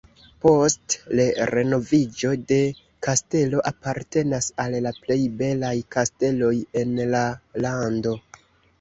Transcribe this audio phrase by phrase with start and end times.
[0.43, 2.57] Post le renoviĝo la
[3.09, 6.55] kastelo apartenas al la plej belaj kasteloj
[6.87, 7.27] en la
[7.69, 8.21] lando.